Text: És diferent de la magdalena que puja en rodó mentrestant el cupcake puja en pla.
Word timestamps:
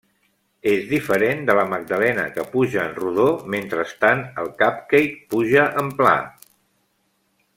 És 0.69 0.85
diferent 0.91 1.43
de 1.49 1.55
la 1.59 1.65
magdalena 1.73 2.23
que 2.37 2.45
puja 2.55 2.79
en 2.85 2.97
rodó 3.03 3.27
mentrestant 3.55 4.25
el 4.45 4.51
cupcake 4.63 5.13
puja 5.35 5.69
en 5.85 5.95
pla. 6.01 6.17